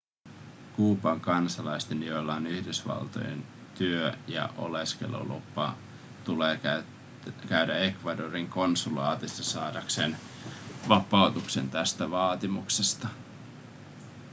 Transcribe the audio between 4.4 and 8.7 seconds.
oleskelulupa tulee käydä ecuadorin